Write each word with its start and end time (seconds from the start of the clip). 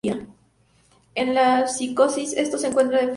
En 1.13 1.35
la 1.35 1.67
psicosis 1.67 2.33
esto 2.35 2.57
se 2.57 2.69
encuentra 2.69 2.93
en 2.93 2.99
falta. 2.99 3.09